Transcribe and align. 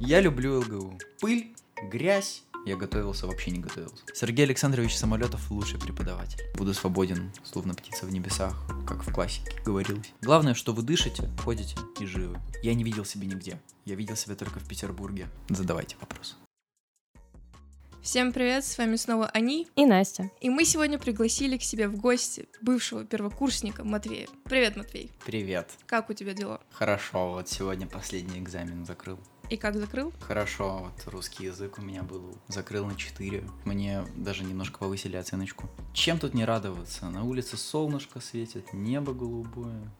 Я 0.00 0.20
люблю 0.20 0.60
ЛГУ. 0.60 0.96
Пыль, 1.20 1.56
грязь. 1.90 2.44
Я 2.64 2.76
готовился, 2.76 3.26
вообще 3.26 3.50
не 3.50 3.58
готовился. 3.58 4.04
Сергей 4.14 4.44
Александрович 4.44 4.96
Самолетов 4.96 5.50
лучший 5.50 5.80
преподаватель. 5.80 6.40
Буду 6.56 6.72
свободен, 6.72 7.32
словно 7.42 7.74
птица 7.74 8.06
в 8.06 8.12
небесах, 8.12 8.54
как 8.86 9.04
в 9.04 9.12
классике 9.12 9.50
говорилось. 9.64 10.12
Главное, 10.22 10.54
что 10.54 10.72
вы 10.72 10.82
дышите, 10.82 11.28
ходите 11.42 11.74
и 11.98 12.06
живы. 12.06 12.38
Я 12.62 12.74
не 12.74 12.84
видел 12.84 13.04
себя 13.04 13.26
нигде. 13.26 13.60
Я 13.84 13.96
видел 13.96 14.14
себя 14.14 14.36
только 14.36 14.60
в 14.60 14.68
Петербурге. 14.68 15.26
Задавайте 15.48 15.96
вопрос. 16.00 16.36
Всем 18.00 18.32
привет, 18.32 18.64
с 18.64 18.78
вами 18.78 18.94
снова 18.94 19.26
Они. 19.34 19.66
И 19.74 19.84
Настя. 19.84 20.30
И 20.40 20.48
мы 20.48 20.64
сегодня 20.64 20.98
пригласили 20.98 21.58
к 21.58 21.62
себе 21.62 21.88
в 21.88 21.96
гости 21.96 22.48
бывшего 22.62 23.04
первокурсника 23.04 23.82
Матвея. 23.82 24.28
Привет, 24.44 24.76
Матвей. 24.76 25.10
Привет. 25.26 25.70
Как 25.86 26.08
у 26.08 26.12
тебя 26.12 26.34
дела? 26.34 26.60
Хорошо, 26.70 27.32
вот 27.32 27.48
сегодня 27.48 27.88
последний 27.88 28.38
экзамен 28.38 28.86
закрыл. 28.86 29.18
И 29.50 29.56
как 29.56 29.76
закрыл? 29.76 30.12
Хорошо, 30.20 30.78
вот 30.90 31.12
русский 31.12 31.44
язык 31.44 31.78
у 31.78 31.82
меня 31.82 32.02
был, 32.02 32.36
закрыл 32.48 32.84
на 32.84 32.94
4. 32.96 33.44
Мне 33.64 34.04
даже 34.14 34.44
немножко 34.44 34.78
повысили 34.78 35.16
оценочку. 35.16 35.70
Чем 35.94 36.18
тут 36.18 36.34
не 36.34 36.44
радоваться? 36.44 37.08
На 37.08 37.24
улице 37.24 37.56
солнышко 37.56 38.20
светит, 38.20 38.74
небо 38.74 39.14
голубое. 39.14 39.90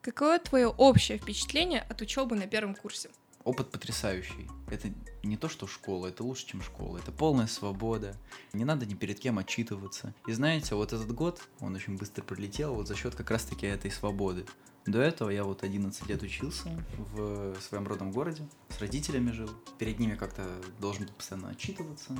Какое 0.00 0.40
твое 0.40 0.66
общее 0.66 1.18
впечатление 1.18 1.82
от 1.82 2.00
учебы 2.02 2.34
на 2.34 2.48
первом 2.48 2.74
курсе? 2.74 3.08
Опыт 3.44 3.70
потрясающий. 3.70 4.48
Это 4.68 4.88
не 5.22 5.36
то, 5.36 5.48
что 5.48 5.68
школа, 5.68 6.08
это 6.08 6.24
лучше, 6.24 6.46
чем 6.46 6.60
школа. 6.60 6.98
Это 6.98 7.12
полная 7.12 7.46
свобода. 7.46 8.16
Не 8.52 8.64
надо 8.64 8.84
ни 8.84 8.94
перед 8.94 9.20
кем 9.20 9.38
отчитываться. 9.38 10.12
И 10.26 10.32
знаете, 10.32 10.74
вот 10.74 10.92
этот 10.92 11.12
год, 11.14 11.40
он 11.60 11.76
очень 11.76 11.96
быстро 11.96 12.22
пролетел 12.22 12.74
вот 12.74 12.88
за 12.88 12.96
счет 12.96 13.14
как 13.14 13.30
раз-таки 13.30 13.66
этой 13.66 13.92
свободы. 13.92 14.44
До 14.88 15.02
этого 15.02 15.28
я 15.28 15.44
вот 15.44 15.64
11 15.64 16.08
лет 16.08 16.22
учился 16.22 16.70
в 17.12 17.54
своем 17.60 17.86
родном 17.86 18.10
городе, 18.10 18.42
с 18.70 18.78
родителями 18.80 19.32
жил. 19.32 19.50
Перед 19.78 19.98
ними 19.98 20.14
как-то 20.14 20.42
должен 20.80 21.04
был 21.04 21.12
постоянно 21.12 21.50
отчитываться, 21.50 22.16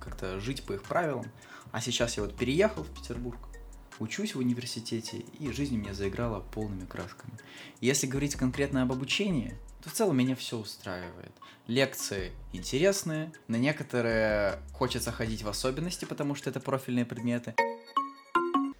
как-то 0.00 0.40
жить 0.40 0.64
по 0.64 0.72
их 0.72 0.82
правилам. 0.82 1.26
А 1.70 1.80
сейчас 1.80 2.16
я 2.16 2.24
вот 2.24 2.36
переехал 2.36 2.82
в 2.82 2.92
Петербург, 2.92 3.38
учусь 4.00 4.34
в 4.34 4.40
университете, 4.40 5.18
и 5.38 5.52
жизнь 5.52 5.78
мне 5.78 5.94
заиграла 5.94 6.40
полными 6.40 6.86
красками. 6.86 7.34
Если 7.80 8.08
говорить 8.08 8.34
конкретно 8.34 8.82
об 8.82 8.90
обучении, 8.90 9.56
то 9.80 9.88
в 9.88 9.92
целом 9.92 10.16
меня 10.16 10.34
все 10.34 10.58
устраивает. 10.58 11.32
Лекции 11.68 12.32
интересные, 12.52 13.32
на 13.46 13.56
некоторые 13.56 14.58
хочется 14.72 15.12
ходить 15.12 15.44
в 15.44 15.48
особенности, 15.48 16.04
потому 16.04 16.34
что 16.34 16.50
это 16.50 16.58
профильные 16.58 17.06
предметы. 17.06 17.54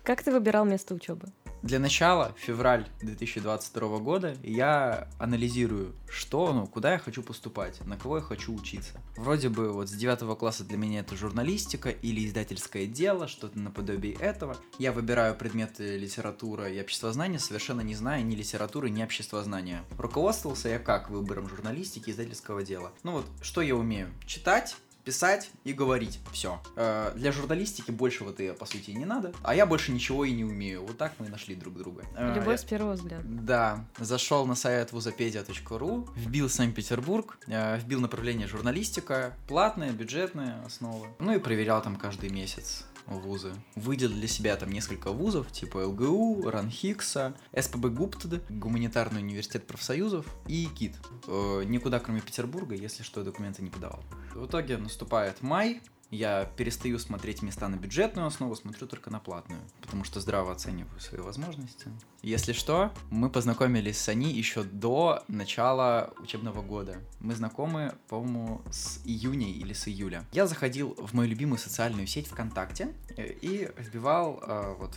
Как 0.02 0.24
ты 0.24 0.32
выбирал 0.32 0.64
место 0.64 0.92
учебы? 0.92 1.28
Для 1.62 1.78
начала, 1.78 2.34
февраль 2.36 2.88
2022 3.02 3.98
года, 3.98 4.36
я 4.42 5.08
анализирую, 5.20 5.94
что, 6.10 6.52
ну, 6.52 6.66
куда 6.66 6.94
я 6.94 6.98
хочу 6.98 7.22
поступать, 7.22 7.80
на 7.86 7.96
кого 7.96 8.16
я 8.16 8.22
хочу 8.22 8.52
учиться. 8.52 9.00
Вроде 9.16 9.48
бы 9.48 9.72
вот 9.72 9.88
с 9.88 9.92
9 9.92 10.36
класса 10.36 10.64
для 10.64 10.76
меня 10.76 11.00
это 11.00 11.14
журналистика 11.14 11.90
или 11.90 12.26
издательское 12.26 12.86
дело, 12.86 13.28
что-то 13.28 13.60
наподобие 13.60 14.14
этого. 14.14 14.56
Я 14.80 14.90
выбираю 14.90 15.36
предметы 15.36 15.96
литература 15.98 16.68
и 16.68 16.80
обществознания, 16.80 17.38
совершенно 17.38 17.82
не 17.82 17.94
зная 17.94 18.22
ни 18.22 18.34
литературы, 18.34 18.90
ни 18.90 19.00
обществознания. 19.00 19.84
Руководствовался 19.96 20.68
я 20.68 20.80
как 20.80 21.10
выбором 21.10 21.48
журналистики 21.48 22.10
и 22.10 22.12
издательского 22.12 22.64
дела. 22.64 22.90
Ну 23.04 23.12
вот, 23.12 23.26
что 23.40 23.62
я 23.62 23.76
умею? 23.76 24.12
Читать, 24.26 24.74
писать 25.04 25.50
и 25.64 25.72
говорить. 25.72 26.20
Все. 26.32 26.60
Э, 26.76 27.12
для 27.14 27.32
журналистики 27.32 27.90
большего 27.90 28.32
ты, 28.32 28.52
по 28.52 28.66
сути, 28.66 28.90
не 28.90 29.04
надо. 29.04 29.32
А 29.42 29.54
я 29.54 29.66
больше 29.66 29.92
ничего 29.92 30.24
и 30.24 30.32
не 30.32 30.44
умею. 30.44 30.84
Вот 30.86 30.98
так 30.98 31.12
мы 31.18 31.28
нашли 31.28 31.54
друг 31.54 31.76
друга. 31.76 32.04
Э, 32.16 32.34
Любовь 32.34 32.60
с 32.60 32.64
первого 32.64 32.92
взгляда. 32.92 33.24
Да. 33.24 33.84
Зашел 33.98 34.46
на 34.46 34.54
сайт 34.54 34.92
вузопедия.ру, 34.92 36.08
вбил 36.14 36.48
Санкт-Петербург, 36.48 37.38
э, 37.46 37.78
вбил 37.78 38.00
направление 38.00 38.46
журналистика, 38.46 39.34
платная, 39.48 39.90
бюджетная 39.92 40.62
основа. 40.64 41.06
Ну 41.18 41.34
и 41.34 41.38
проверял 41.38 41.82
там 41.82 41.96
каждый 41.96 42.30
месяц 42.30 42.84
вузы. 43.06 43.54
Выделил 43.74 44.12
для 44.12 44.28
себя 44.28 44.56
там 44.56 44.70
несколько 44.70 45.10
вузов, 45.12 45.50
типа 45.52 45.78
ЛГУ, 45.78 46.48
РАНХИКСа, 46.50 47.34
СПБ 47.58 47.86
ГУПТД, 47.88 48.50
Гуманитарный 48.50 49.20
университет 49.20 49.66
профсоюзов 49.66 50.26
и 50.46 50.66
КИТ. 50.66 50.96
Э, 51.26 51.62
никуда, 51.64 52.00
кроме 52.00 52.20
Петербурга, 52.20 52.74
если 52.74 53.02
что, 53.02 53.22
документы 53.22 53.62
не 53.62 53.70
подавал. 53.70 54.02
В 54.34 54.46
итоге 54.46 54.76
наступает 54.78 55.42
май, 55.42 55.82
я 56.12 56.44
перестаю 56.56 56.98
смотреть 56.98 57.42
места 57.42 57.68
на 57.68 57.76
бюджетную 57.76 58.26
основу, 58.26 58.54
смотрю 58.54 58.86
только 58.86 59.10
на 59.10 59.18
платную, 59.18 59.60
потому 59.80 60.04
что 60.04 60.20
здраво 60.20 60.52
оцениваю 60.52 61.00
свои 61.00 61.22
возможности. 61.22 61.88
Если 62.22 62.52
что, 62.52 62.92
мы 63.10 63.30
познакомились 63.30 63.98
с 63.98 64.08
Ани 64.08 64.30
еще 64.30 64.62
до 64.62 65.24
начала 65.26 66.12
учебного 66.20 66.62
года. 66.62 66.98
Мы 67.18 67.34
знакомы, 67.34 67.94
по-моему, 68.08 68.60
с 68.70 69.00
июня 69.06 69.50
или 69.50 69.72
с 69.72 69.88
июля. 69.88 70.24
Я 70.32 70.46
заходил 70.46 70.94
в 70.98 71.14
мою 71.14 71.30
любимую 71.30 71.58
социальную 71.58 72.06
сеть 72.06 72.28
ВКонтакте 72.28 72.94
э, 73.16 73.32
и 73.40 73.70
вбивал 73.78 74.38
э, 74.42 74.74
вот 74.78 74.92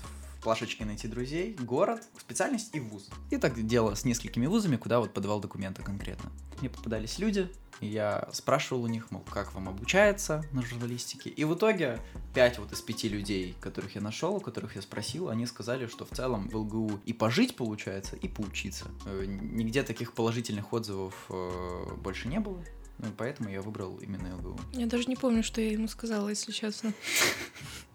плашечки 0.45 0.83
найти 0.83 1.07
друзей, 1.07 1.55
город, 1.59 2.03
специальность 2.19 2.69
и 2.75 2.79
вуз. 2.79 3.09
И 3.31 3.37
так 3.37 3.65
делал 3.65 3.95
с 3.95 4.05
несколькими 4.05 4.45
вузами, 4.45 4.75
куда 4.75 4.99
вот 4.99 5.11
подавал 5.11 5.39
документы 5.39 5.81
конкретно. 5.81 6.31
Мне 6.59 6.69
попадались 6.69 7.17
люди, 7.17 7.49
я 7.81 8.29
спрашивал 8.31 8.83
у 8.83 8.87
них, 8.87 9.09
мол, 9.09 9.23
как 9.27 9.55
вам 9.55 9.69
обучается 9.69 10.45
на 10.51 10.61
журналистике. 10.61 11.31
И 11.31 11.43
в 11.45 11.55
итоге 11.55 11.99
пять 12.35 12.59
вот 12.59 12.71
из 12.71 12.79
пяти 12.81 13.09
людей, 13.09 13.55
которых 13.59 13.95
я 13.95 14.01
нашел, 14.01 14.35
у 14.35 14.39
которых 14.39 14.75
я 14.75 14.83
спросил, 14.83 15.29
они 15.29 15.47
сказали, 15.47 15.87
что 15.87 16.05
в 16.05 16.11
целом 16.11 16.47
в 16.47 16.55
ЛГУ 16.55 16.99
и 17.05 17.13
пожить 17.13 17.55
получается, 17.55 18.15
и 18.15 18.27
поучиться. 18.27 18.85
Э, 19.07 19.25
нигде 19.25 19.81
таких 19.81 20.13
положительных 20.13 20.71
отзывов 20.71 21.25
э, 21.29 21.95
больше 21.97 22.27
не 22.27 22.39
было. 22.39 22.63
Ну, 22.99 23.07
поэтому 23.17 23.49
я 23.49 23.63
выбрал 23.63 23.97
именно 23.97 24.35
ЛГУ. 24.35 24.59
Я 24.73 24.85
даже 24.85 25.07
не 25.07 25.15
помню, 25.15 25.41
что 25.41 25.59
я 25.59 25.71
ему 25.71 25.87
сказала, 25.87 26.29
если 26.29 26.51
честно. 26.51 26.93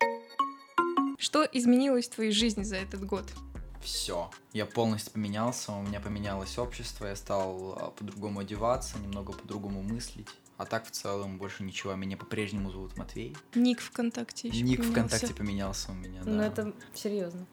Что 1.31 1.45
изменилось 1.45 2.09
в 2.09 2.15
твоей 2.17 2.33
жизни 2.33 2.65
за 2.65 2.75
этот 2.75 3.07
год? 3.07 3.25
все. 3.81 4.31
Я 4.53 4.67
полностью 4.67 5.13
поменялся, 5.13 5.71
у 5.71 5.81
меня 5.83 6.01
поменялось 6.01 6.59
общество, 6.59 7.07
я 7.07 7.15
стал 7.15 7.79
а, 7.81 7.91
по-другому 7.93 8.41
одеваться, 8.41 8.99
немного 8.99 9.33
по-другому 9.33 9.81
мыслить. 9.81 10.27
А 10.57 10.67
так 10.67 10.87
в 10.87 10.91
целом 10.91 11.39
больше 11.39 11.63
ничего. 11.63 11.95
Меня 11.95 12.17
по-прежнему 12.17 12.73
зовут 12.73 12.97
Матвей. 12.97 13.37
Ник 13.55 13.81
ВКонтакте 13.81 14.49
еще 14.49 14.63
Ник 14.63 14.79
поменялся. 14.81 15.07
ВКонтакте 15.07 15.35
поменялся 15.35 15.93
у 15.93 15.95
меня, 15.95 16.21
ну, 16.25 16.33
да. 16.33 16.33
Ну 16.33 16.43
это 16.43 16.75
серьезно. 16.95 17.47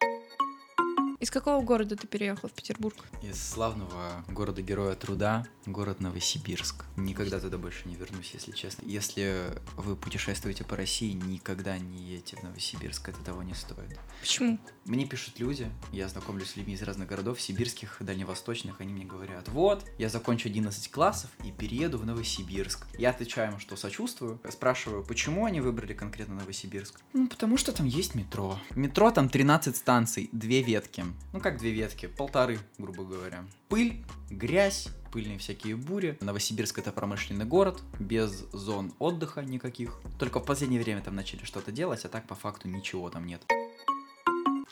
Из 1.20 1.32
какого 1.32 1.64
города 1.64 1.96
ты 1.96 2.06
переехал 2.06 2.48
в 2.48 2.52
Петербург? 2.52 2.96
Из 3.24 3.42
славного 3.42 4.24
города-героя 4.28 4.94
труда, 4.94 5.44
город 5.66 5.98
Новосибирск. 5.98 6.84
Никогда 6.96 7.40
туда 7.40 7.58
больше 7.58 7.88
не 7.88 7.96
вернусь, 7.96 8.30
если 8.34 8.52
честно. 8.52 8.84
Если 8.86 9.60
вы 9.76 9.96
путешествуете 9.96 10.62
по 10.62 10.76
России, 10.76 11.10
никогда 11.10 11.76
не 11.76 12.04
едьте 12.04 12.36
в 12.36 12.44
Новосибирск, 12.44 13.08
это 13.08 13.18
того 13.24 13.42
не 13.42 13.54
стоит. 13.54 13.98
Почему? 14.20 14.60
Мне 14.84 15.06
пишут 15.06 15.40
люди, 15.40 15.68
я 15.90 16.06
знакомлюсь 16.06 16.50
с 16.50 16.56
людьми 16.56 16.74
из 16.74 16.82
разных 16.82 17.08
городов, 17.08 17.40
сибирских, 17.40 17.96
дальневосточных, 17.98 18.80
они 18.80 18.92
мне 18.92 19.04
говорят, 19.04 19.48
вот, 19.48 19.84
я 19.98 20.08
закончу 20.08 20.48
11 20.48 20.88
классов 20.92 21.30
и 21.44 21.50
перееду 21.50 21.98
в 21.98 22.06
Новосибирск. 22.06 22.86
Я 22.96 23.10
отвечаю 23.10 23.54
им, 23.54 23.58
что 23.58 23.74
сочувствую, 23.74 24.40
спрашиваю, 24.48 25.02
почему 25.02 25.46
они 25.46 25.60
выбрали 25.60 25.94
конкретно 25.94 26.36
Новосибирск. 26.36 27.00
Ну, 27.12 27.26
потому 27.26 27.56
что 27.56 27.72
там 27.72 27.86
есть 27.86 28.14
метро. 28.14 28.60
Метро 28.76 29.10
там 29.10 29.28
13 29.28 29.76
станций, 29.76 30.28
две 30.30 30.62
ветки. 30.62 31.07
Ну 31.32 31.40
как 31.40 31.58
две 31.58 31.70
ветки? 31.70 32.06
Полторы, 32.06 32.58
грубо 32.78 33.04
говоря. 33.04 33.44
Пыль, 33.68 34.04
грязь, 34.30 34.88
пыльные 35.12 35.38
всякие 35.38 35.76
бури. 35.76 36.18
Новосибирск 36.20 36.78
это 36.78 36.92
промышленный 36.92 37.44
город, 37.44 37.82
без 37.98 38.44
зон 38.52 38.92
отдыха 38.98 39.42
никаких. 39.42 40.00
Только 40.18 40.40
в 40.40 40.44
последнее 40.44 40.82
время 40.82 41.02
там 41.02 41.14
начали 41.14 41.44
что-то 41.44 41.72
делать, 41.72 42.04
а 42.04 42.08
так 42.08 42.26
по 42.26 42.34
факту 42.34 42.68
ничего 42.68 43.10
там 43.10 43.26
нет. 43.26 43.42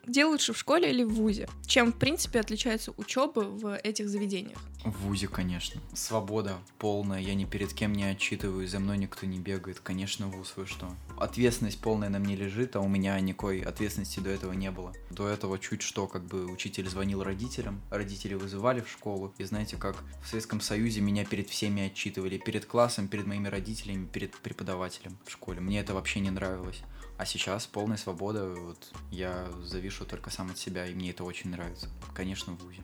Где 0.07 0.25
лучше, 0.25 0.53
в 0.53 0.59
школе 0.59 0.89
или 0.89 1.03
в 1.03 1.15
ВУЗе? 1.15 1.49
Чем, 1.67 1.93
в 1.93 1.99
принципе, 1.99 2.39
отличается 2.39 2.93
учеба 2.97 3.41
в 3.41 3.77
этих 3.77 4.09
заведениях? 4.09 4.59
В 4.85 4.91
ВУЗе, 5.07 5.27
конечно. 5.27 5.81
Свобода 5.95 6.59
полная, 6.79 7.21
я 7.21 7.35
ни 7.35 7.45
перед 7.45 7.73
кем 7.73 7.93
не 7.93 8.05
отчитываюсь, 8.05 8.71
за 8.71 8.79
мной 8.79 8.99
никто 8.99 9.27
не 9.27 9.41
бегает. 9.41 9.81
Конечно, 9.81 10.29
ВУЗ, 10.29 10.53
вы 10.57 10.67
что? 10.67 10.95
Ответственность 11.19 11.81
полная 11.81 12.09
на 12.09 12.19
мне 12.19 12.37
лежит, 12.37 12.77
а 12.77 12.81
у 12.81 12.89
меня 12.89 13.19
никакой 13.21 13.61
ответственности 13.61 14.21
до 14.21 14.31
этого 14.31 14.53
не 14.53 14.71
было. 14.71 14.93
До 15.11 15.29
этого 15.29 15.59
чуть 15.59 15.83
что, 15.83 16.07
как 16.07 16.25
бы 16.25 16.47
учитель 16.47 16.89
звонил 16.89 17.23
родителям, 17.23 17.81
родители 17.91 18.35
вызывали 18.35 18.81
в 18.81 18.89
школу. 18.89 19.33
И 19.39 19.45
знаете, 19.45 19.77
как 19.77 19.97
в 20.23 20.29
Советском 20.29 20.61
Союзе 20.61 21.01
меня 21.01 21.25
перед 21.25 21.49
всеми 21.49 21.83
отчитывали, 21.83 22.39
перед 22.39 22.67
классом, 22.67 23.09
перед 23.09 23.27
моими 23.27 23.49
родителями, 23.49 24.07
перед 24.07 24.37
преподавателем 24.37 25.17
в 25.25 25.31
школе. 25.31 25.61
Мне 25.61 25.81
это 25.81 25.95
вообще 25.95 26.21
не 26.21 26.31
нравилось. 26.31 26.83
А 27.19 27.25
сейчас 27.25 27.67
полная 27.67 27.97
свобода, 27.97 28.49
вот 28.51 28.93
я 29.11 29.49
завишу 29.63 30.05
только 30.05 30.31
сам 30.31 30.51
от 30.51 30.59
себя, 30.59 30.87
и 30.87 30.95
мне 30.95 31.11
это 31.11 31.25
очень 31.25 31.51
нравится. 31.51 31.89
Конечно, 32.15 32.53
в 32.53 32.63
ВУЗе. 32.63 32.83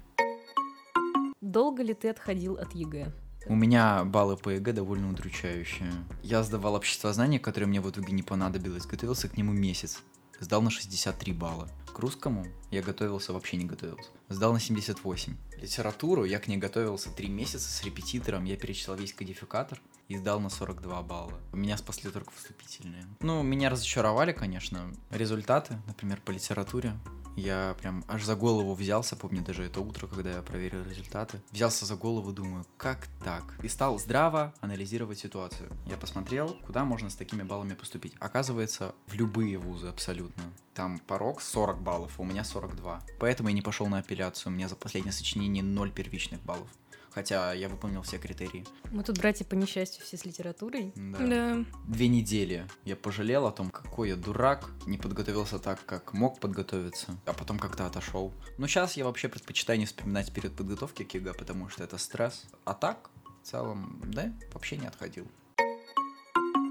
Долго 1.43 1.82
ли 1.82 1.93
ты 1.93 2.08
отходил 2.08 2.56
от 2.56 2.75
ЕГЭ? 2.75 3.12
У 3.47 3.55
меня 3.55 4.05
баллы 4.05 4.37
по 4.37 4.50
ЕГЭ 4.50 4.73
довольно 4.73 5.11
удручающие. 5.11 5.93
Я 6.23 6.43
сдавал 6.43 6.75
обществознание, 6.75 7.39
которое 7.39 7.67
мне 7.67 7.81
в 7.81 7.91
итоге 7.91 8.12
не 8.12 8.23
понадобилось, 8.23 8.87
готовился 8.87 9.29
к 9.29 9.37
нему 9.37 9.53
месяц. 9.53 10.03
Сдал 10.39 10.62
на 10.62 10.71
63 10.71 11.33
балла. 11.33 11.69
К 11.93 11.99
русскому 11.99 12.47
я 12.71 12.83
готовился, 12.83 13.33
вообще 13.33 13.56
не 13.56 13.65
готовился. 13.65 14.11
Сдал 14.29 14.53
на 14.53 14.61
78. 14.61 15.37
Литературу 15.61 16.25
я 16.25 16.39
к 16.39 16.49
ней 16.49 16.56
готовился 16.56 17.11
три 17.11 17.29
месяца 17.29 17.69
с 17.69 17.85
репетитором, 17.85 18.44
я 18.44 18.56
перечитал 18.56 18.97
весь 18.97 19.12
кодификатор 19.12 19.81
и 20.09 20.17
сдал 20.17 20.41
на 20.41 20.49
42 20.49 21.03
балла. 21.03 21.35
Меня 21.53 21.77
спасли 21.77 22.11
только 22.11 22.33
вступительные. 22.33 23.06
Ну, 23.21 23.43
меня 23.43 23.71
разочаровали, 23.71 24.33
конечно, 24.33 24.93
результаты, 25.11 25.79
например, 25.87 26.21
по 26.25 26.31
литературе. 26.31 26.94
Я 27.37 27.75
прям 27.81 28.05
аж 28.08 28.25
за 28.25 28.37
голову 28.37 28.75
взялся, 28.75 29.17
помню 29.17 29.43
даже 29.43 29.64
это 29.64 29.81
утро, 29.81 30.06
когда 30.06 30.31
я 30.32 30.43
проверил 30.43 30.84
результаты. 30.84 31.40
Взялся 31.50 31.87
за 31.87 31.96
голову, 31.96 32.32
думаю, 32.32 32.67
как 32.76 33.08
так? 33.25 33.44
И 33.62 33.69
стал 33.69 33.99
здраво 33.99 34.52
анализировать 34.61 35.19
ситуацию. 35.19 35.70
Я 35.87 35.96
посмотрел, 35.96 36.56
куда 36.67 36.84
можно 36.84 37.08
с 37.08 37.17
такими 37.17 37.43
баллами 37.43 37.75
поступить. 37.75 38.14
Оказывается, 38.20 38.94
в 39.06 39.14
любые 39.14 39.58
вузы 39.58 39.88
абсолютно. 39.88 40.43
Там 40.75 40.99
порог 40.99 41.40
40 41.40 41.81
баллов, 41.81 42.20
у 42.20 42.25
меня 42.25 42.44
42. 42.44 43.02
Поэтому 43.19 43.49
я 43.49 43.55
не 43.55 43.62
пошел 43.62 43.87
на 43.87 43.99
апелляцию. 43.99 44.52
У 44.52 44.56
меня 44.56 44.69
за 44.69 44.76
последнее 44.76 45.12
сочинение 45.12 45.62
0 45.62 45.90
первичных 45.90 46.43
баллов. 46.43 46.69
Хотя 47.14 47.53
я 47.53 47.69
выполнил 47.69 48.03
все 48.03 48.19
критерии. 48.19 48.64
Мы 48.91 49.03
тут 49.03 49.19
братья 49.19 49.44
по 49.44 49.55
несчастью 49.55 50.03
все 50.03 50.17
с 50.17 50.25
литературой. 50.25 50.93
Да. 50.97 51.19
Да. 51.19 51.64
Две 51.87 52.09
недели 52.09 52.67
я 52.85 52.97
пожалел 52.97 53.47
о 53.47 53.53
том, 53.53 53.70
какой 53.70 54.09
я 54.09 54.17
дурак, 54.17 54.70
не 54.87 54.97
подготовился 54.97 55.59
так, 55.59 55.85
как 55.85 56.14
мог 56.14 56.41
подготовиться, 56.41 57.17
а 57.26 57.35
потом 57.35 57.59
как-то 57.59 57.87
отошел. 57.87 58.32
Но 58.56 58.67
сейчас 58.67 58.97
я 58.97 59.05
вообще 59.05 59.29
предпочитаю 59.29 59.79
не 59.79 59.87
вспоминать 59.87 60.32
период 60.33 60.56
подготовки 60.56 61.03
к 61.03 61.14
ЕГЭ, 61.14 61.35
потому 61.35 61.69
что 61.69 61.85
это 61.85 61.99
стресс. 61.99 62.44
А 62.64 62.73
так, 62.73 63.11
в 63.43 63.47
целом, 63.47 64.00
да, 64.06 64.32
вообще 64.55 64.79
не 64.79 64.87
отходил. 64.87 65.26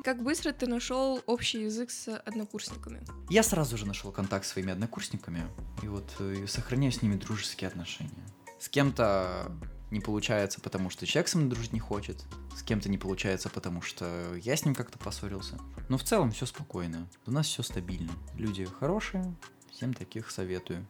Как 0.03 0.23
быстро 0.23 0.51
ты 0.51 0.65
нашел 0.65 1.21
общий 1.27 1.61
язык 1.61 1.91
с 1.91 2.17
однокурсниками? 2.17 3.05
Я 3.29 3.43
сразу 3.43 3.77
же 3.77 3.85
нашел 3.85 4.11
контакт 4.11 4.47
с 4.47 4.49
своими 4.49 4.71
однокурсниками, 4.71 5.47
и 5.83 5.87
вот 5.87 6.09
э, 6.17 6.47
сохраняю 6.47 6.91
с 6.91 7.03
ними 7.03 7.17
дружеские 7.17 7.67
отношения. 7.67 8.25
С 8.59 8.67
кем-то 8.67 9.51
не 9.91 9.99
получается, 9.99 10.61
потому 10.61 10.89
что 10.89 11.05
человек 11.05 11.27
со 11.27 11.37
мной 11.37 11.49
дружить 11.49 11.73
не 11.73 11.79
хочет, 11.79 12.23
с 12.55 12.63
кем-то 12.63 12.89
не 12.89 12.97
получается, 12.97 13.49
потому 13.49 13.81
что 13.81 14.35
я 14.35 14.55
с 14.55 14.65
ним 14.65 14.73
как-то 14.73 14.97
поссорился. 14.97 15.59
Но 15.89 15.97
в 15.97 16.03
целом 16.03 16.31
все 16.31 16.45
спокойно, 16.45 17.07
у 17.25 17.31
нас 17.31 17.47
все 17.47 17.61
стабильно. 17.61 18.11
Люди 18.35 18.65
хорошие, 18.65 19.35
всем 19.69 19.93
таких 19.93 20.31
советую. 20.31 20.87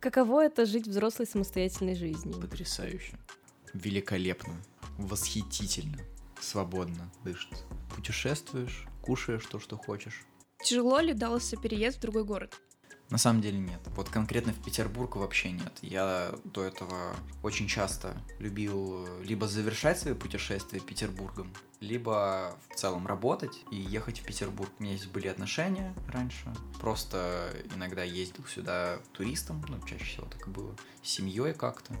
Каково 0.00 0.46
это 0.46 0.66
жить 0.66 0.88
взрослой 0.88 1.26
самостоятельной 1.26 1.94
жизнью? 1.94 2.34
Потрясающе. 2.40 3.16
Великолепно. 3.72 4.54
Восхитительно. 4.98 5.98
Свободно 6.40 7.08
дышит. 7.22 7.64
Путешествуешь, 7.94 8.84
кушаешь 9.00 9.46
то, 9.46 9.60
что 9.60 9.76
хочешь. 9.76 10.24
Тяжело 10.64 10.98
ли 10.98 11.12
дался 11.12 11.56
переезд 11.56 11.98
в 11.98 12.00
другой 12.00 12.24
город? 12.24 12.60
На 13.12 13.18
самом 13.18 13.42
деле 13.42 13.58
нет. 13.58 13.80
Вот 13.94 14.08
конкретно 14.08 14.54
в 14.54 14.64
Петербург 14.64 15.16
вообще 15.16 15.52
нет. 15.52 15.70
Я 15.82 16.34
до 16.44 16.64
этого 16.64 17.14
очень 17.42 17.68
часто 17.68 18.16
любил 18.38 19.06
либо 19.22 19.46
завершать 19.46 19.98
свои 19.98 20.14
путешествия 20.14 20.80
Петербургом, 20.80 21.52
либо 21.80 22.56
в 22.70 22.74
целом 22.74 23.06
работать 23.06 23.64
и 23.70 23.76
ехать 23.76 24.20
в 24.20 24.24
Петербург. 24.24 24.70
У 24.78 24.82
меня 24.82 24.96
здесь 24.96 25.10
были 25.10 25.28
отношения 25.28 25.94
раньше. 26.08 26.54
Просто 26.80 27.50
иногда 27.76 28.02
ездил 28.02 28.46
сюда 28.46 28.96
туристом, 29.12 29.62
ну, 29.68 29.78
чаще 29.86 30.04
всего 30.04 30.26
так 30.28 30.48
и 30.48 30.50
было, 30.50 30.74
с 31.02 31.10
семьей 31.10 31.52
как-то. 31.52 31.94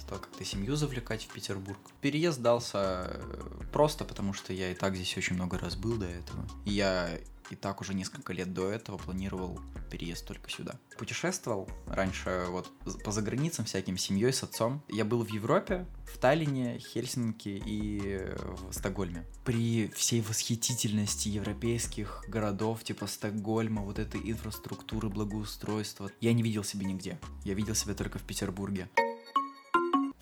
Стал 0.00 0.20
как-то 0.20 0.42
семью 0.42 0.74
завлекать 0.76 1.24
в 1.24 1.34
Петербург. 1.34 1.78
Переезд 2.00 2.40
дался 2.40 3.10
э, 3.10 3.60
просто 3.72 4.06
потому, 4.06 4.32
что 4.32 4.54
я 4.54 4.70
и 4.70 4.74
так 4.74 4.94
здесь 4.94 5.18
очень 5.18 5.34
много 5.34 5.58
раз 5.58 5.76
был 5.76 5.98
до 5.98 6.06
этого. 6.06 6.48
Я 6.64 7.10
и 7.50 7.56
так 7.56 7.80
уже 7.80 7.94
несколько 7.94 8.32
лет 8.32 8.52
до 8.52 8.68
этого 8.70 8.98
планировал 8.98 9.60
переезд 9.90 10.26
только 10.26 10.50
сюда. 10.50 10.78
Путешествовал 10.98 11.68
раньше 11.86 12.46
вот 12.48 12.70
по 13.04 13.12
заграницам 13.12 13.64
всяким, 13.64 13.96
семьей, 13.96 14.32
с 14.32 14.42
отцом. 14.42 14.82
Я 14.88 15.04
был 15.04 15.24
в 15.24 15.28
Европе, 15.28 15.86
в 16.06 16.18
Таллине, 16.18 16.78
Хельсинки 16.78 17.62
и 17.64 18.26
в 18.36 18.72
Стокгольме. 18.72 19.24
При 19.44 19.88
всей 19.88 20.20
восхитительности 20.20 21.28
европейских 21.28 22.24
городов, 22.28 22.84
типа 22.84 23.06
Стокгольма, 23.06 23.82
вот 23.82 23.98
этой 23.98 24.20
инфраструктуры, 24.30 25.08
благоустройства, 25.08 26.10
я 26.20 26.32
не 26.32 26.42
видел 26.42 26.64
себя 26.64 26.86
нигде. 26.86 27.18
Я 27.44 27.54
видел 27.54 27.74
себя 27.74 27.94
только 27.94 28.18
в 28.18 28.22
Петербурге. 28.22 28.88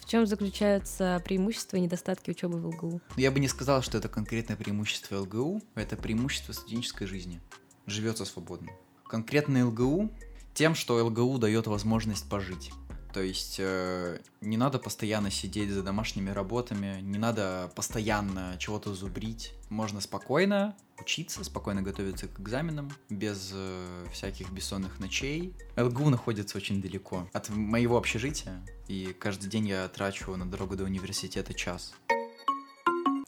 В 0.04 0.06
чем 0.06 0.26
заключаются 0.26 1.22
преимущества 1.24 1.78
и 1.78 1.80
недостатки 1.80 2.30
учебы 2.30 2.58
в 2.58 2.66
ЛГУ? 2.66 3.00
Я 3.16 3.30
бы 3.30 3.40
не 3.40 3.48
сказал, 3.48 3.80
что 3.80 3.96
это 3.96 4.10
конкретное 4.10 4.54
преимущество 4.54 5.20
ЛГУ, 5.20 5.62
это 5.76 5.96
преимущество 5.96 6.52
студенческой 6.52 7.06
жизни. 7.06 7.40
Живется 7.86 8.26
свободно. 8.26 8.70
Конкретно 9.08 9.66
ЛГУ 9.66 10.12
тем, 10.52 10.74
что 10.74 11.02
ЛГУ 11.02 11.38
дает 11.38 11.66
возможность 11.68 12.28
пожить. 12.28 12.70
То 13.14 13.22
есть 13.22 13.56
э, 13.60 14.18
не 14.40 14.56
надо 14.56 14.80
постоянно 14.80 15.30
сидеть 15.30 15.70
за 15.70 15.84
домашними 15.84 16.30
работами, 16.30 17.00
не 17.00 17.16
надо 17.16 17.70
постоянно 17.76 18.56
чего-то 18.58 18.92
зубрить. 18.92 19.52
Можно 19.68 20.00
спокойно 20.00 20.74
учиться, 20.98 21.44
спокойно 21.44 21.80
готовиться 21.80 22.26
к 22.26 22.40
экзаменам, 22.40 22.90
без 23.10 23.52
э, 23.54 24.06
всяких 24.12 24.50
бессонных 24.50 24.98
ночей. 24.98 25.54
ЛГУ 25.76 26.10
находится 26.10 26.56
очень 26.58 26.82
далеко 26.82 27.28
от 27.32 27.50
моего 27.50 27.96
общежития, 27.96 28.60
и 28.88 29.14
каждый 29.16 29.48
день 29.48 29.68
я 29.68 29.86
трачу 29.86 30.34
на 30.34 30.50
дорогу 30.50 30.74
до 30.74 30.82
университета 30.82 31.54
час. 31.54 31.94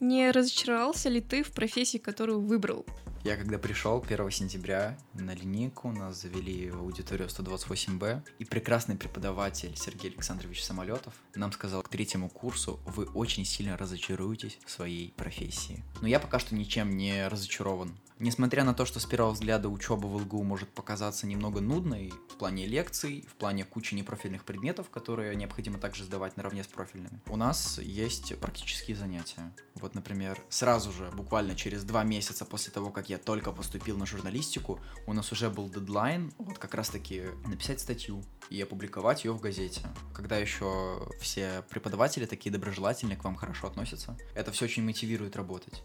Не 0.00 0.32
разочаровался 0.32 1.08
ли 1.08 1.20
ты 1.20 1.44
в 1.44 1.52
профессии, 1.52 1.98
которую 1.98 2.40
выбрал? 2.40 2.84
Я 3.26 3.36
когда 3.36 3.58
пришел 3.58 4.00
1 4.08 4.30
сентября 4.30 4.96
на 5.12 5.34
линейку, 5.34 5.90
нас 5.90 6.22
завели 6.22 6.70
в 6.70 6.78
аудиторию 6.78 7.26
128Б, 7.26 8.22
и 8.38 8.44
прекрасный 8.44 8.94
преподаватель 8.94 9.76
Сергей 9.76 10.12
Александрович 10.12 10.62
Самолетов 10.62 11.12
нам 11.34 11.50
сказал 11.50 11.82
к 11.82 11.88
третьему 11.88 12.28
курсу, 12.28 12.78
вы 12.86 13.06
очень 13.06 13.44
сильно 13.44 13.76
разочаруетесь 13.76 14.60
в 14.64 14.70
своей 14.70 15.12
профессии. 15.16 15.82
Но 16.00 16.06
я 16.06 16.20
пока 16.20 16.38
что 16.38 16.54
ничем 16.54 16.96
не 16.96 17.26
разочарован. 17.26 17.98
Несмотря 18.18 18.64
на 18.64 18.72
то, 18.72 18.86
что 18.86 18.98
с 18.98 19.04
первого 19.04 19.32
взгляда 19.32 19.68
учеба 19.68 20.06
в 20.06 20.16
ЛГУ 20.16 20.42
может 20.42 20.70
показаться 20.70 21.26
немного 21.26 21.60
нудной 21.60 22.14
в 22.30 22.36
плане 22.36 22.66
лекций, 22.66 23.28
в 23.30 23.34
плане 23.34 23.64
кучи 23.64 23.94
непрофильных 23.94 24.44
предметов, 24.44 24.88
которые 24.88 25.36
необходимо 25.36 25.78
также 25.78 26.04
сдавать 26.04 26.36
наравне 26.38 26.64
с 26.64 26.66
профильными, 26.66 27.20
у 27.26 27.36
нас 27.36 27.78
есть 27.78 28.38
практические 28.40 28.96
занятия. 28.96 29.54
Вот, 29.74 29.94
например, 29.94 30.40
сразу 30.48 30.92
же, 30.92 31.10
буквально 31.14 31.54
через 31.54 31.84
два 31.84 32.04
месяца 32.04 32.46
после 32.46 32.72
того, 32.72 32.90
как 32.90 33.10
я 33.10 33.18
только 33.18 33.52
поступил 33.52 33.98
на 33.98 34.06
журналистику, 34.06 34.80
у 35.06 35.12
нас 35.12 35.30
уже 35.30 35.50
был 35.50 35.68
дедлайн, 35.68 36.32
вот 36.38 36.58
как 36.58 36.74
раз-таки 36.74 37.24
написать 37.46 37.80
статью 37.80 38.24
и 38.48 38.58
опубликовать 38.62 39.26
ее 39.26 39.32
в 39.32 39.40
газете. 39.40 39.82
Когда 40.14 40.38
еще 40.38 41.06
все 41.20 41.62
преподаватели 41.68 42.24
такие 42.24 42.50
доброжелательные 42.50 43.18
к 43.18 43.24
вам 43.24 43.36
хорошо 43.36 43.66
относятся, 43.66 44.16
это 44.34 44.52
все 44.52 44.64
очень 44.64 44.84
мотивирует 44.84 45.36
работать. 45.36 45.82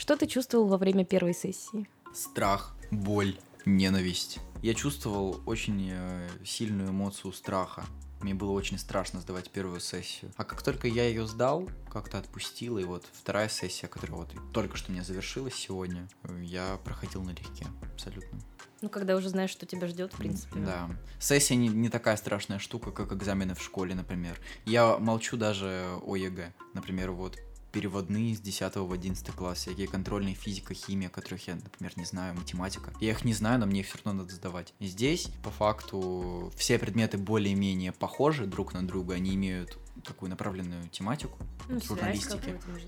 Что 0.00 0.16
ты 0.16 0.26
чувствовал 0.26 0.66
во 0.66 0.78
время 0.78 1.04
первой 1.04 1.34
сессии? 1.34 1.86
Страх, 2.14 2.74
боль, 2.90 3.36
ненависть. 3.66 4.38
Я 4.62 4.72
чувствовал 4.72 5.42
очень 5.44 5.90
э, 5.92 6.26
сильную 6.42 6.88
эмоцию 6.88 7.34
страха. 7.34 7.84
Мне 8.22 8.32
было 8.32 8.52
очень 8.52 8.78
страшно 8.78 9.20
сдавать 9.20 9.50
первую 9.50 9.78
сессию. 9.80 10.32
А 10.38 10.44
как 10.44 10.62
только 10.62 10.88
я 10.88 11.06
ее 11.06 11.26
сдал, 11.26 11.68
как-то 11.92 12.16
отпустил, 12.16 12.78
и 12.78 12.84
вот 12.84 13.04
вторая 13.12 13.50
сессия, 13.50 13.88
которая 13.88 14.16
вот 14.16 14.32
только 14.54 14.78
что 14.78 14.90
у 14.90 14.94
меня 14.94 15.04
завершилась 15.04 15.54
сегодня, 15.54 16.08
я 16.40 16.78
проходил 16.82 17.22
налегке, 17.22 17.66
абсолютно. 17.92 18.38
Ну, 18.80 18.88
когда 18.88 19.16
уже 19.16 19.28
знаешь, 19.28 19.50
что 19.50 19.66
тебя 19.66 19.86
ждет, 19.86 20.14
в 20.14 20.16
принципе. 20.16 20.60
Да. 20.60 20.88
Сессия 21.18 21.56
не, 21.56 21.68
не 21.68 21.90
такая 21.90 22.16
страшная 22.16 22.58
штука, 22.58 22.90
как 22.90 23.12
экзамены 23.12 23.54
в 23.54 23.62
школе, 23.62 23.94
например. 23.94 24.40
Я 24.64 24.96
молчу 24.96 25.36
даже 25.36 25.88
о 26.02 26.16
ЕГЭ. 26.16 26.54
Например, 26.72 27.10
вот 27.10 27.36
переводные 27.70 28.34
с 28.34 28.40
10 28.40 28.76
в 28.76 28.92
11 28.92 29.26
класс, 29.34 29.58
всякие 29.58 29.88
контрольные 29.88 30.34
физика, 30.34 30.74
химия, 30.74 31.08
которых 31.08 31.46
я, 31.48 31.56
например, 31.56 31.92
не 31.96 32.04
знаю, 32.04 32.34
математика. 32.34 32.92
Я 33.00 33.10
их 33.10 33.24
не 33.24 33.32
знаю, 33.32 33.60
но 33.60 33.66
мне 33.66 33.80
их 33.80 33.86
все 33.86 33.98
равно 34.04 34.22
надо 34.22 34.34
сдавать. 34.34 34.74
И 34.78 34.86
здесь, 34.86 35.28
по 35.42 35.50
факту, 35.50 36.52
все 36.56 36.78
предметы 36.78 37.18
более-менее 37.18 37.92
похожи 37.92 38.46
друг 38.46 38.74
на 38.74 38.86
друга, 38.86 39.14
они 39.14 39.34
имеют 39.34 39.78
такую 40.04 40.30
направленную 40.30 40.88
тематику 40.88 41.38
Ну, 41.68 41.74
между 41.74 41.96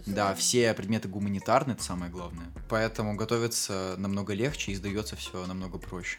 Да, 0.07 0.35
все 0.35 0.73
предметы 0.75 1.09
гуманитарные, 1.09 1.75
это 1.75 1.85
самое 1.85 2.11
главное. 2.11 2.47
Поэтому 2.69 3.17
готовиться 3.17 3.95
намного 3.99 4.35
легче 4.35 4.73
и 4.73 4.75
сдается 4.75 5.17
все 5.17 5.47
намного 5.47 5.79
проще. 5.79 6.19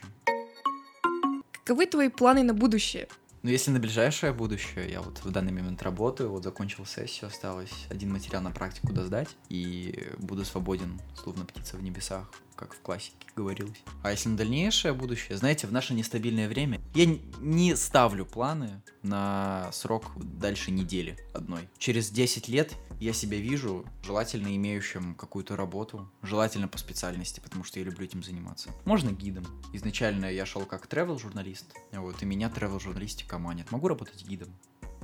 Каковы 1.52 1.86
твои 1.86 2.08
планы 2.08 2.42
на 2.42 2.54
будущее? 2.54 3.08
Ну, 3.44 3.50
если 3.50 3.70
на 3.70 3.78
ближайшее 3.78 4.32
будущее, 4.32 4.90
я 4.90 5.02
вот 5.02 5.22
в 5.22 5.30
данный 5.30 5.52
момент 5.52 5.82
работаю, 5.82 6.30
вот 6.30 6.42
закончил 6.44 6.86
сессию, 6.86 7.28
осталось 7.28 7.86
один 7.90 8.10
материал 8.10 8.40
на 8.40 8.50
практику 8.50 8.94
доздать, 8.94 9.28
и 9.50 10.08
буду 10.16 10.46
свободен, 10.46 10.98
словно 11.14 11.44
птица 11.44 11.76
в 11.76 11.82
небесах, 11.82 12.26
как 12.56 12.74
в 12.74 12.80
классике 12.80 13.14
говорилось. 13.36 13.82
А 14.02 14.10
если 14.10 14.30
на 14.30 14.36
дальнейшее 14.36 14.94
будущее, 14.94 15.36
знаете, 15.36 15.66
в 15.66 15.72
наше 15.72 15.92
нестабильное 15.92 16.48
время 16.48 16.80
я 16.94 17.06
не 17.40 17.76
ставлю 17.76 18.24
планы 18.24 18.82
на 19.02 19.70
срок 19.72 20.12
дальше 20.16 20.70
недели 20.70 21.18
одной. 21.34 21.68
Через 21.78 22.10
10 22.10 22.48
лет 22.48 22.72
я 23.00 23.12
себя 23.12 23.36
вижу 23.36 23.84
желательно 24.02 24.54
имеющим 24.56 25.14
какую-то 25.14 25.56
работу, 25.56 26.10
желательно 26.22 26.68
по 26.68 26.78
специальности, 26.78 27.40
потому 27.40 27.64
что 27.64 27.78
я 27.78 27.84
люблю 27.84 28.04
этим 28.06 28.22
заниматься. 28.22 28.70
Можно 28.84 29.10
гидом. 29.10 29.44
Изначально 29.72 30.26
я 30.26 30.46
шел 30.46 30.64
как 30.64 30.86
travel 30.86 31.20
журналист 31.20 31.66
вот, 31.92 32.22
и 32.22 32.26
меня 32.26 32.48
travel 32.48 32.80
журналистика 32.80 33.34
наркоманят. 33.34 33.72
Могу 33.72 33.88
работать 33.88 34.24
гидом, 34.24 34.48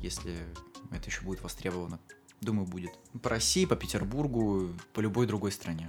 если 0.01 0.33
это 0.93 1.07
еще 1.07 1.23
будет 1.23 1.43
востребовано. 1.43 1.99
Думаю, 2.41 2.67
будет. 2.67 2.93
По 3.23 3.31
России, 3.31 3.67
по 3.67 3.77
Петербургу, 3.77 4.71
по 4.95 5.01
любой 5.01 5.27
другой 5.27 5.53
стране. 5.53 5.89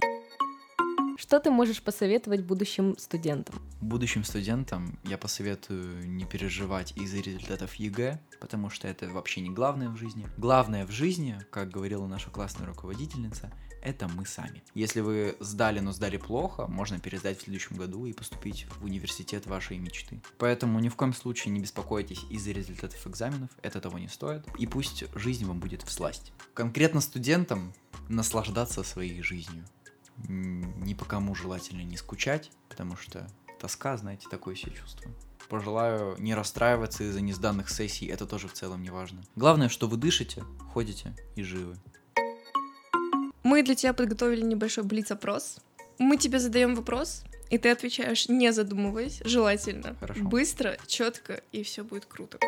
Что 1.32 1.40
ты 1.40 1.50
можешь 1.50 1.82
посоветовать 1.82 2.44
будущим 2.44 2.94
студентам? 2.98 3.54
Будущим 3.80 4.22
студентам 4.22 4.98
я 5.04 5.16
посоветую 5.16 6.06
не 6.06 6.26
переживать 6.26 6.92
из-за 6.94 7.22
результатов 7.22 7.74
ЕГЭ, 7.76 8.20
потому 8.38 8.68
что 8.68 8.86
это 8.86 9.08
вообще 9.08 9.40
не 9.40 9.48
главное 9.48 9.88
в 9.88 9.96
жизни. 9.96 10.26
Главное 10.36 10.86
в 10.86 10.90
жизни, 10.90 11.38
как 11.48 11.70
говорила 11.70 12.06
наша 12.06 12.28
классная 12.28 12.66
руководительница, 12.66 13.50
это 13.82 14.08
мы 14.08 14.26
сами. 14.26 14.62
Если 14.74 15.00
вы 15.00 15.34
сдали, 15.40 15.80
но 15.80 15.92
сдали 15.92 16.18
плохо, 16.18 16.66
можно 16.66 17.00
пересдать 17.00 17.38
в 17.38 17.44
следующем 17.44 17.76
году 17.76 18.04
и 18.04 18.12
поступить 18.12 18.66
в 18.78 18.84
университет 18.84 19.46
вашей 19.46 19.78
мечты. 19.78 20.20
Поэтому 20.36 20.80
ни 20.80 20.90
в 20.90 20.96
коем 20.96 21.14
случае 21.14 21.54
не 21.54 21.60
беспокойтесь 21.60 22.24
из-за 22.28 22.50
результатов 22.50 23.06
экзаменов, 23.06 23.48
это 23.62 23.80
того 23.80 23.98
не 23.98 24.08
стоит. 24.08 24.44
И 24.58 24.66
пусть 24.66 25.04
жизнь 25.14 25.46
вам 25.46 25.60
будет 25.60 25.80
в 25.80 25.90
сласть. 25.90 26.34
Конкретно 26.52 27.00
студентам 27.00 27.72
наслаждаться 28.10 28.82
своей 28.82 29.22
жизнью 29.22 29.64
ни 30.28 30.94
по 30.94 31.04
кому 31.04 31.34
желательно 31.34 31.82
не 31.82 31.96
скучать, 31.96 32.50
потому 32.68 32.96
что 32.96 33.28
тоска, 33.60 33.96
знаете, 33.96 34.26
такое 34.30 34.54
себе 34.54 34.72
чувство. 34.72 35.10
Пожелаю 35.48 36.16
не 36.18 36.34
расстраиваться 36.34 37.04
из-за 37.04 37.20
несданных 37.20 37.68
сессий, 37.68 38.06
это 38.06 38.26
тоже 38.26 38.48
в 38.48 38.52
целом 38.52 38.82
не 38.82 38.90
важно. 38.90 39.22
Главное, 39.36 39.68
что 39.68 39.86
вы 39.86 39.96
дышите, 39.96 40.44
ходите 40.72 41.14
и 41.36 41.42
живы. 41.42 41.76
Мы 43.42 43.62
для 43.62 43.74
тебя 43.74 43.92
подготовили 43.92 44.42
небольшой 44.42 44.84
блиц-опрос. 44.84 45.58
Мы 45.98 46.16
тебе 46.16 46.38
задаем 46.38 46.74
вопрос, 46.74 47.24
и 47.50 47.58
ты 47.58 47.70
отвечаешь 47.70 48.28
не 48.28 48.52
задумываясь, 48.52 49.20
желательно. 49.24 49.94
Хорошо. 50.00 50.24
Быстро, 50.24 50.78
четко, 50.86 51.42
и 51.52 51.62
все 51.62 51.84
будет 51.84 52.06
круто. 52.06 52.38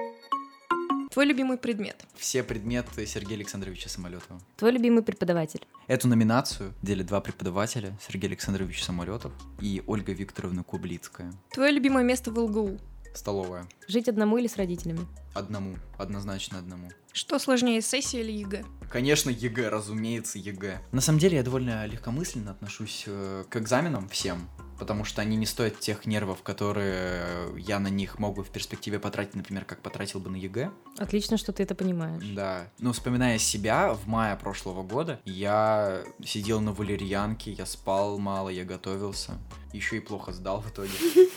Твой 1.14 1.26
любимый 1.26 1.58
предмет? 1.58 2.04
Все 2.16 2.42
предметы 2.42 3.06
Сергея 3.06 3.36
Александровича 3.36 3.88
Самолетова. 3.88 4.40
Твой 4.56 4.72
любимый 4.72 5.04
преподаватель? 5.04 5.60
Эту 5.86 6.08
номинацию 6.08 6.74
делят 6.82 7.06
два 7.06 7.20
преподавателя, 7.20 7.96
Сергей 8.04 8.26
Александрович 8.26 8.82
Самолетов 8.82 9.32
и 9.60 9.80
Ольга 9.86 10.12
Викторовна 10.12 10.64
Кублицкая. 10.64 11.32
Твое 11.52 11.70
любимое 11.70 12.02
место 12.02 12.32
в 12.32 12.38
ЛГУ? 12.40 12.80
Столовая. 13.14 13.68
Жить 13.86 14.08
одному 14.08 14.38
или 14.38 14.48
с 14.48 14.56
родителями? 14.56 15.06
Одному, 15.34 15.76
однозначно 15.98 16.58
одному. 16.58 16.90
Что 17.12 17.38
сложнее, 17.38 17.80
сессия 17.80 18.20
или 18.20 18.32
ЕГЭ? 18.32 18.64
Конечно, 18.90 19.30
ЕГЭ, 19.30 19.68
разумеется, 19.68 20.40
ЕГЭ. 20.40 20.80
На 20.90 21.00
самом 21.00 21.20
деле, 21.20 21.36
я 21.36 21.44
довольно 21.44 21.86
легкомысленно 21.86 22.50
отношусь 22.50 23.04
э, 23.06 23.44
к 23.48 23.56
экзаменам 23.56 24.08
всем, 24.08 24.48
потому 24.78 25.04
что 25.04 25.22
они 25.22 25.36
не 25.36 25.46
стоят 25.46 25.78
тех 25.80 26.06
нервов, 26.06 26.42
которые 26.42 27.48
я 27.56 27.78
на 27.78 27.88
них 27.88 28.18
мог 28.18 28.36
бы 28.36 28.44
в 28.44 28.50
перспективе 28.50 28.98
потратить, 28.98 29.34
например, 29.34 29.64
как 29.64 29.80
потратил 29.80 30.20
бы 30.20 30.30
на 30.30 30.36
ЕГЭ. 30.36 30.70
Отлично, 30.98 31.36
что 31.36 31.52
ты 31.52 31.62
это 31.62 31.74
понимаешь. 31.74 32.22
Да. 32.34 32.68
Но 32.78 32.92
вспоминая 32.92 33.38
себя, 33.38 33.94
в 33.94 34.06
мае 34.06 34.36
прошлого 34.36 34.82
года 34.82 35.20
я 35.24 36.02
сидел 36.24 36.60
на 36.60 36.72
валерьянке, 36.72 37.52
я 37.52 37.66
спал 37.66 38.18
мало, 38.18 38.48
я 38.48 38.64
готовился. 38.64 39.32
Еще 39.72 39.96
и 39.96 40.00
плохо 40.00 40.32
сдал 40.32 40.60
в 40.60 40.70
итоге. 40.70 40.90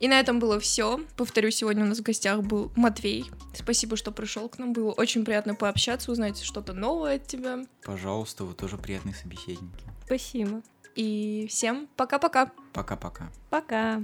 И 0.00 0.08
на 0.08 0.18
этом 0.18 0.38
было 0.40 0.58
все. 0.58 0.98
Повторю, 1.16 1.50
сегодня 1.50 1.84
у 1.84 1.86
нас 1.86 1.98
в 1.98 2.02
гостях 2.02 2.42
был 2.42 2.72
Матвей. 2.74 3.30
Спасибо, 3.54 3.96
что 3.96 4.10
пришел 4.10 4.48
к 4.48 4.58
нам. 4.58 4.72
Было 4.72 4.92
очень 4.92 5.26
приятно 5.26 5.54
пообщаться, 5.54 6.10
узнать 6.10 6.40
что-то 6.42 6.72
новое 6.72 7.16
от 7.16 7.26
тебя. 7.26 7.66
Пожалуйста, 7.84 8.44
вы 8.44 8.54
тоже 8.54 8.78
приятные 8.78 9.14
собеседники. 9.14 9.84
Спасибо. 10.06 10.62
И 10.94 11.46
всем 11.48 11.88
пока-пока. 11.96 12.52
Пока-пока. 12.72 13.30
Пока. 13.50 14.02